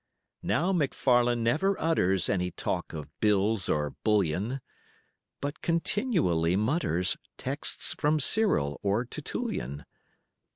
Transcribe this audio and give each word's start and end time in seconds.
Now 0.41 0.73
McFarlane 0.73 1.41
never 1.43 1.79
utters 1.79 2.27
Any 2.27 2.49
talk 2.49 2.91
of 2.91 3.07
bills 3.19 3.69
or 3.69 3.91
bullion, 4.03 4.59
But 5.41 5.61
continually 5.61 6.55
mutters 6.55 7.17
Texts 7.37 7.93
from 7.95 8.19
Cyril 8.19 8.79
or 8.81 9.05
Tertullian. 9.05 9.85